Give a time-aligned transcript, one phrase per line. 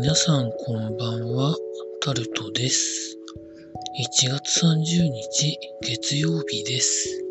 [0.00, 1.56] 皆さんこんばんは、
[2.00, 3.18] タルトです。
[4.22, 7.24] 1月30日月曜日です。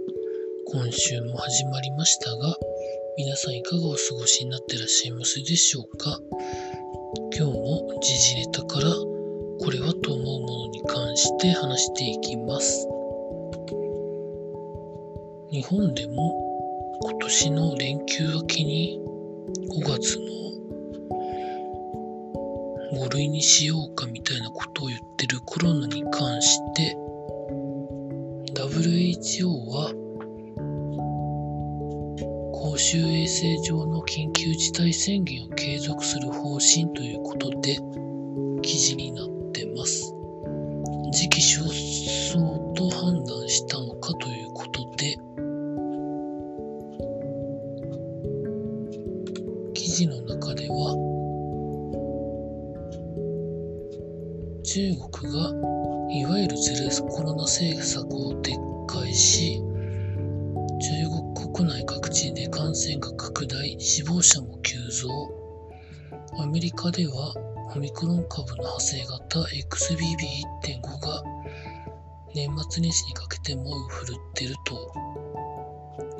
[0.74, 2.58] 今週も始まりましたが、
[3.18, 6.20] 皆さんいかがお過ごしになってらっしゃいますでしょうか？
[7.38, 12.86] 今日も時事ネタからこれはと思うものに関して話していきます。
[15.52, 19.00] 日本でも今年の連休明けに
[19.72, 20.47] 5月の
[22.94, 26.96] 5類にしようかみたいなことを言ってるコロナに関して
[28.54, 29.94] WHO は
[32.54, 37.78] 公衆衛生上の緊急事態宣言を継続する方針ということで
[38.62, 40.14] 記事になってます。
[41.14, 41.42] 次期
[61.68, 65.10] 内各地で感染が拡大死亡者も急増。
[66.40, 67.34] アメリカでは
[67.76, 71.24] オミクロン株の派生型 XBB.1.5 が
[72.34, 74.92] 年末年始にかけて猛威を振るっていると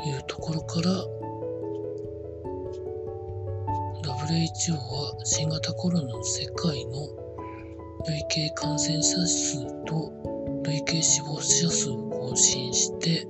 [0.06, 0.90] いうところから
[4.04, 7.08] WHO は新型コロナの世界の
[8.06, 10.12] 累計感染者数と
[10.64, 13.26] 累計死亡者数を更新して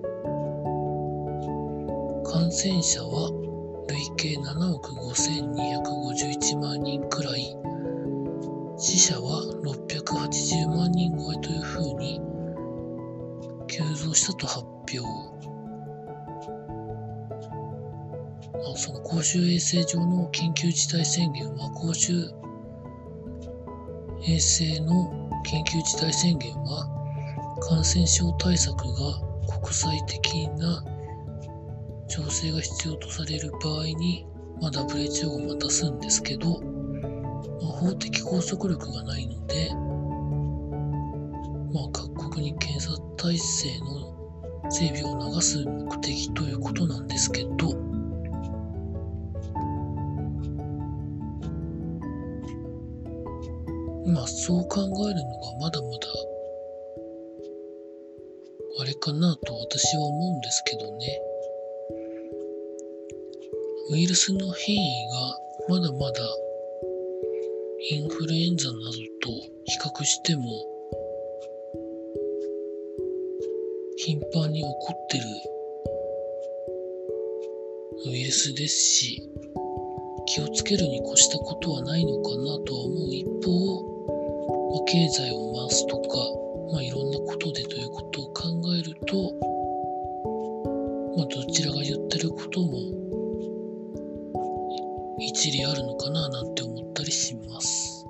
[2.27, 3.31] 感染者は
[3.87, 7.55] 累計7億5251万人くらい。
[8.77, 12.21] 死者は680万人超えというふうに
[13.67, 14.99] 急増したと発表。
[18.53, 22.29] まあその公衆衛生上の緊急事態宣言は公衆
[24.27, 26.89] 衛生の緊急事態宣言は
[27.61, 30.96] 感染症対策が国際的な
[32.07, 34.25] 調整が必要とされる場合に、
[34.61, 36.61] まあ、WHO が出すんですけど、
[37.61, 39.69] まあ、法的拘束力がないので、
[41.73, 44.17] まあ、各国に検査体制の
[44.69, 47.73] 整備を流す目的ということなんですけど、
[54.07, 56.07] まあそう考えるのがまだまだ
[58.79, 61.26] あれかなと私は思うんですけどね。
[63.89, 65.37] ウイルスの変異が
[65.69, 66.19] まだまだ
[67.89, 68.81] インフルエンザなど
[69.21, 69.29] と
[69.63, 70.43] 比較しても
[73.97, 75.23] 頻繁に起こってる
[78.07, 79.29] ウイルスですし
[80.25, 83.97] 気をつけるに越したことはないのかなとは思う一方
[84.69, 86.17] まあ、経済を回すとか、
[86.73, 88.43] まあ、いろんなことでということを考
[88.75, 89.33] えると、
[91.15, 92.97] まあ、どちらが言ってることも
[95.19, 98.05] 一理あるのかななんて思ったりします。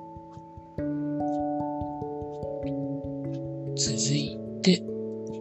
[3.75, 4.83] 続いて、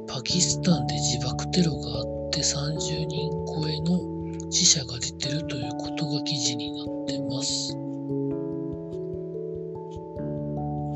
[0.06, 7.76] パキスタンで自爆テロがあって30人超えの死者が出てるということが記事になってます。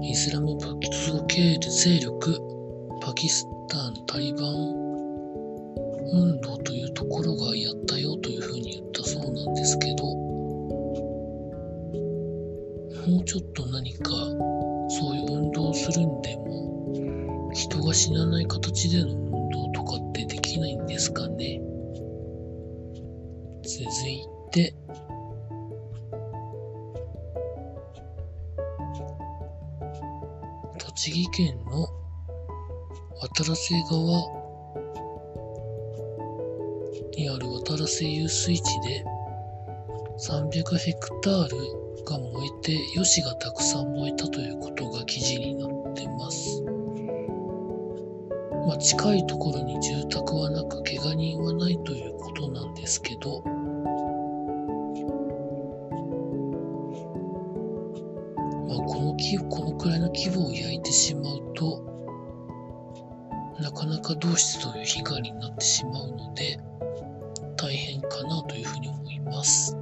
[0.03, 2.41] イスラム仏教系勢力
[3.01, 4.91] パキスタンタリバン
[6.13, 10.20] 運動というところがやったよというふうに言ったそうなんですけど
[13.31, 21.61] ちょっと何かそういう運動をするんでも人が死なない形での運動とかってできないんですかね。
[23.63, 24.75] 続いて。
[30.79, 31.87] 栃木県の
[33.21, 34.01] 渡良瀬川
[37.17, 39.05] にある渡良瀬遊水地で
[40.19, 46.63] 300ヘクタールが燃えてヨシがたくさん燃えたということが記事になってます。
[48.67, 53.43] まあ、近いところに住宅はなく怪我人はないということなんですけど、
[59.49, 61.83] このくらいの規模を焼いてしまうと
[63.61, 66.59] なかなか同室という被害になってしまうので
[67.57, 69.80] 大変かなというふうに思います。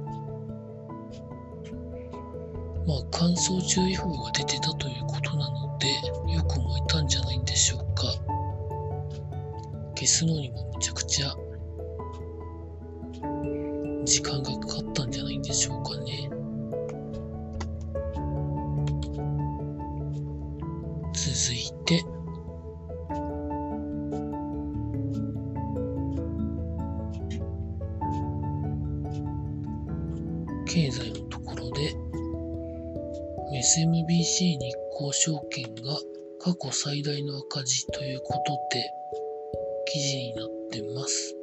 [2.89, 5.87] まあ、乾燥注意報が出てたということなので
[6.33, 8.07] よく燃えたんじゃないんでしょうか。
[9.93, 11.35] 消すのにもめちゃくちゃ
[14.05, 16.31] 時間がかかったんじゃないんでしょうかね。
[21.13, 22.03] 続いて。
[30.65, 31.28] 経済
[33.59, 35.99] SMBC 日興証券が
[36.39, 38.89] 過去最大の赤字ということで
[39.91, 41.35] 記事になってます。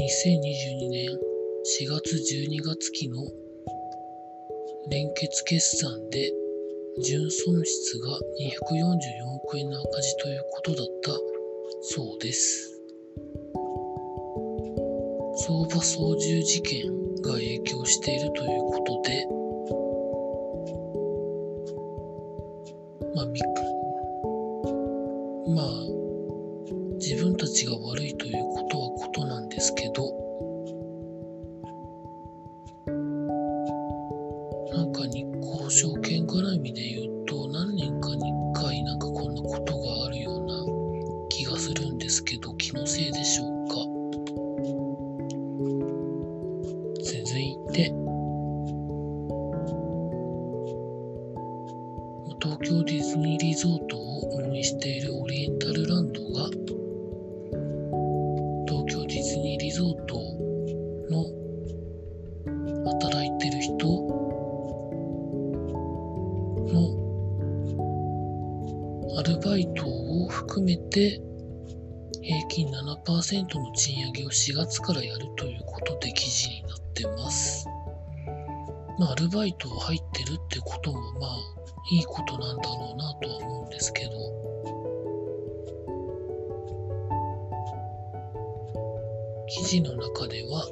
[0.00, 3.22] 2022年4月12月期の
[4.88, 6.32] 連結決算で
[7.04, 11.10] 純損失が244億円の赤字ということだった
[11.82, 12.80] そうです。
[15.44, 16.86] 相場操縦事件
[17.20, 19.26] が影響しているということで、
[23.12, 23.26] まあ、
[25.50, 25.66] まあ、
[26.94, 30.12] 自分たちが悪いということはことなんですけど、
[34.72, 40.54] なんか日興証券絡みで言うと、何年かに1回なんかこんなことがあるような
[41.30, 43.61] 気がするんですけど、気のせいでしょう
[70.92, 71.22] 含めて
[72.22, 77.66] 平均7%の賃上げを4月からやるということで記事になってます。
[78.98, 81.36] まあ、アルバイト入ってるってこともまあ
[81.90, 84.10] いいことなんだろうなとは思うんですけど、
[89.48, 90.68] 記事の中では、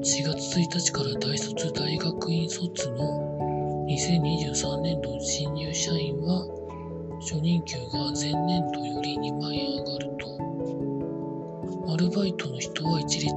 [0.00, 6.63] 4月1日から大卒大学院卒の2023年度新入社員は
[7.24, 13.34] 初任給が前年度より2万円上がるとアルバイトの人は一律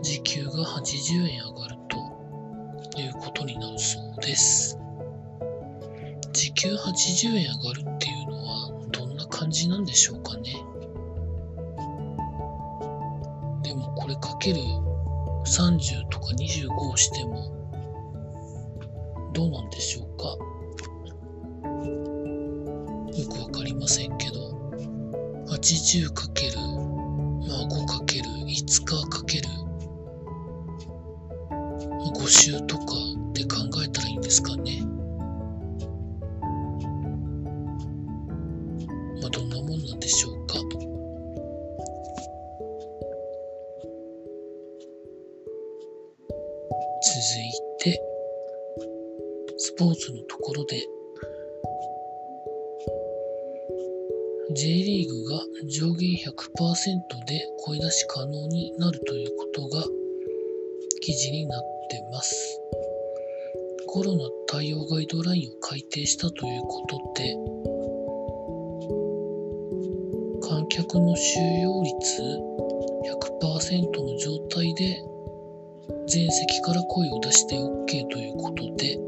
[0.00, 4.78] 時給が80円上がるということになるそうです。
[6.32, 10.54] 時給80円上がるっていうのはどんな感じなんでしょうかね。
[13.62, 14.60] でもこれかける
[15.44, 17.52] 30とか25をしても
[19.34, 20.55] どうなんでしょうか。
[25.66, 29.48] 80かける、まあ5かける5日かける、
[31.50, 31.56] ま
[32.06, 32.84] あ、5週とか
[33.32, 34.80] で考えたらいいんですかね。
[39.20, 40.54] まあどんなもんなんでしょうか。
[40.54, 40.70] 続
[47.42, 48.00] いて、
[49.56, 50.86] スポーツのところで
[54.56, 56.24] J リーグが上限100%
[57.26, 59.84] で声出し可能になるということが
[61.02, 62.58] 記事になってます。
[63.86, 67.36] コロナ対応ガイドラインを改定したということで、
[70.48, 72.22] 観客の収容率
[73.42, 75.02] 100%の状態で
[76.08, 78.98] 全席から声を出して OK ということで、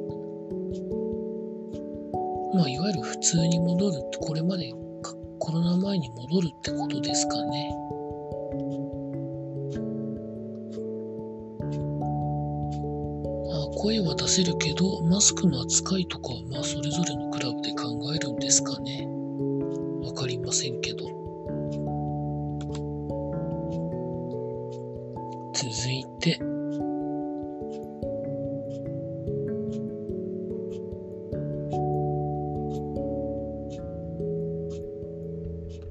[2.55, 4.71] まあ、いわゆる普通に戻るって、これまで
[5.49, 7.75] コロナ前に戻るってことですかね。
[13.51, 19.09] あ、声は出せるけど、マスクの扱いとかはまあそれぞれのクラブで考えるんですかね。
[20.03, 21.18] わかりませんけど。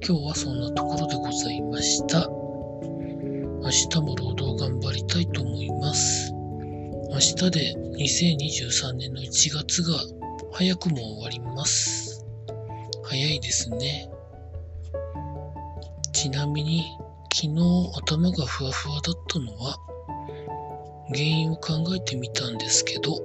[0.08, 2.26] 今日はそんなところでございました。
[2.30, 6.32] 明日も労働頑張りたいと思います。
[6.32, 9.98] 明日で2023年の1月が
[10.52, 12.24] 早くも終わります。
[13.04, 14.10] 早いですね。
[16.14, 16.86] ちなみに
[17.34, 19.76] 昨日頭がふわふわだったのは
[21.08, 23.20] 原因を考えてみたんですけど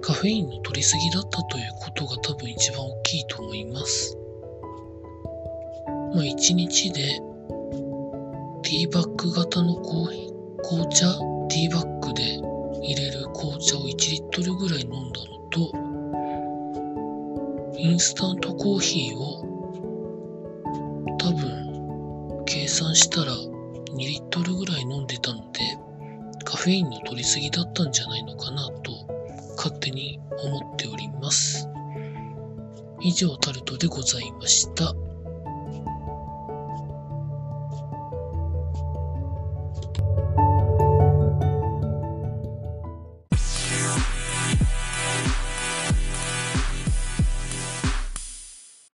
[0.00, 4.19] カフェインの取りすぎだったということが多分一番大きいと思います。
[6.12, 7.20] まあ、1日で
[8.62, 10.30] ティーバッグ型のコーヒー
[10.62, 11.06] 紅茶
[11.48, 12.22] ティーバッグで
[12.82, 15.72] 入れる紅茶を1リットルぐらい飲んだのと
[17.78, 19.42] インスタントコーヒーを
[21.18, 25.60] 多分計算したら2リットルぐらい飲んでたので
[26.44, 28.92] カフェインの取りすぎだったんじゃないのかなと
[29.56, 31.68] 勝手に思っております
[33.00, 35.09] 以上タルトでございました。